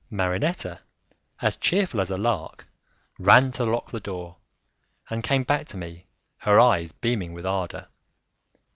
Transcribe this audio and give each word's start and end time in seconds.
Marinetta, 0.09 0.79
as 1.43 1.55
cheerful 1.57 2.01
as 2.01 2.09
a 2.09 2.17
lark, 2.17 2.65
ran 3.19 3.51
to 3.51 3.63
lock 3.63 3.91
the 3.91 3.99
door 3.99 4.37
and 5.11 5.23
came 5.23 5.43
back 5.43 5.67
to 5.67 5.77
me, 5.77 6.07
her 6.37 6.59
eyes 6.59 6.91
beaming 6.91 7.33
with 7.33 7.45
ardour. 7.45 7.87